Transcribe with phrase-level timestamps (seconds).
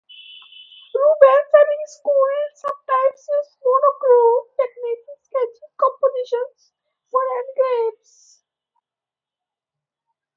[0.95, 6.73] Rubens and his school sometimes use monochrome techniques in sketching compositions
[7.13, 8.41] for engravers.